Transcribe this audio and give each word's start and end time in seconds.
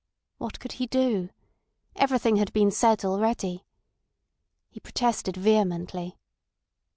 What 0.39 0.59
could 0.59 0.71
he 0.71 0.87
do? 0.87 1.29
Everything 1.95 2.37
had 2.37 2.51
been 2.53 2.71
said 2.71 3.05
already. 3.05 3.67
He 4.71 4.79
protested 4.79 5.37
vehemently. 5.37 6.17